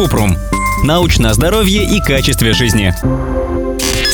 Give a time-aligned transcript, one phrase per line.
[0.00, 0.34] Купрум.
[0.82, 2.94] Научное здоровье и качестве жизни.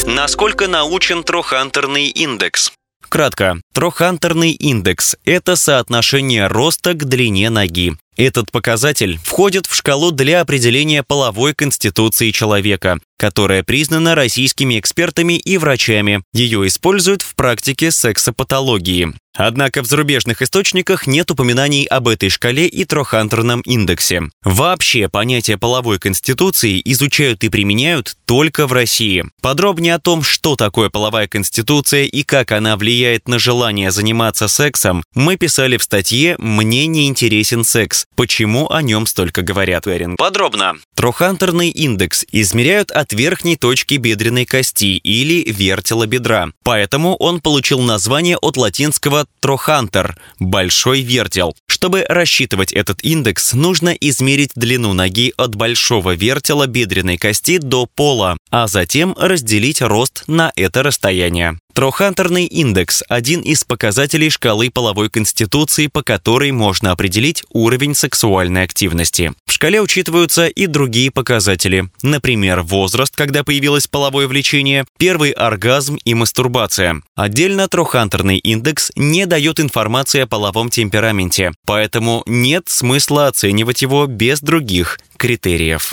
[0.05, 2.73] Насколько научен трохантерный индекс?
[3.09, 7.97] Кратко, трохантерный индекс– это соотношение роста к длине ноги.
[8.17, 15.59] Этот показатель входит в шкалу для определения половой конституции человека, которая признана российскими экспертами и
[15.59, 16.23] врачами.
[16.33, 19.15] Ее используют в практике сексопатологии.
[19.37, 24.23] Однако в зарубежных источниках нет упоминаний об этой шкале и трохантерном индексе.
[24.43, 29.27] Вообще понятие половой конституции изучают и применяют только в России.
[29.43, 35.05] Подробнее о том, что такое половая конституция и как она влияет на желание заниматься сексом,
[35.15, 38.06] мы писали в статье «Мне не интересен секс.
[38.15, 40.77] Почему о нем столько говорят?» Подробно.
[40.95, 46.49] Трохантерный индекс измеряют от верхней точки бедренной кости или вертела бедра.
[46.65, 51.55] Поэтому он получил название от латинского трохантер– большой вертел.
[51.69, 58.36] Чтобы рассчитывать этот индекс, нужно измерить длину ноги от большого вертела бедренной кости до пола,
[58.51, 61.59] а затем разделить рост на это расстояние.
[61.77, 69.35] Трохантерный индекс– один из показателей шкалы половой конституции, по которой можно определить уровень сексуальной активности.
[69.45, 76.15] В шкале учитываются и другие показатели, например, возраст, когда появилось половое влечение, первый оргазм и
[76.15, 77.03] мастурбация.
[77.15, 84.41] Отдельно трохантерный индекс не дает информации о половом темпераменте, поэтому нет смысла оценивать его без
[84.41, 85.93] других критериев.